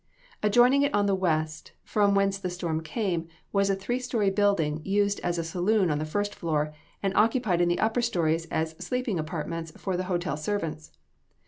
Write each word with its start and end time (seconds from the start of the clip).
Adjoining 0.41 0.81
it 0.81 0.91
on 0.95 1.05
the 1.05 1.13
west, 1.13 1.73
from 1.83 2.15
whence 2.15 2.39
the 2.39 2.49
storm 2.49 2.81
came, 2.81 3.27
was 3.53 3.69
a 3.69 3.75
three 3.75 3.99
story 3.99 4.31
building 4.31 4.81
used 4.83 5.19
as 5.19 5.37
a 5.37 5.43
saloon 5.43 5.91
on 5.91 5.99
the 5.99 6.05
first 6.07 6.33
floor, 6.33 6.73
and 7.03 7.15
occupied 7.15 7.61
in 7.61 7.69
the 7.69 7.77
upper 7.79 8.01
stories 8.01 8.45
as 8.47 8.71
sleeping 8.83 9.19
apartments 9.19 9.71
for 9.77 9.95
the 9.95 10.05
hotel 10.05 10.35
servants. 10.35 10.91